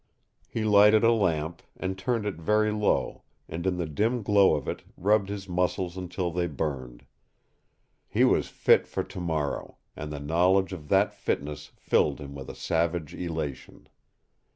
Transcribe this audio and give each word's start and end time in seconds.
He 0.49 0.63
lighted 0.63 1.03
a 1.03 1.11
lamp, 1.11 1.61
and 1.77 1.95
turned 1.95 2.25
it 2.25 2.33
very 2.41 2.71
low, 2.71 3.21
and 3.47 3.67
in 3.67 3.77
the 3.77 3.85
dim 3.85 4.23
glow 4.23 4.55
of 4.55 4.67
it 4.67 4.81
rubbed 4.97 5.29
his 5.29 5.47
muscles 5.47 5.95
until 5.95 6.31
they 6.31 6.47
burned. 6.47 7.05
He 8.07 8.23
was 8.23 8.47
fit 8.47 8.87
for 8.87 9.03
tomorrow, 9.03 9.77
and 9.95 10.11
the 10.11 10.19
knowledge 10.19 10.73
of 10.73 10.87
that 10.89 11.13
fitness 11.13 11.67
filled 11.75 12.19
him 12.19 12.33
with 12.33 12.49
a 12.49 12.55
savage 12.55 13.13
elation. 13.13 13.89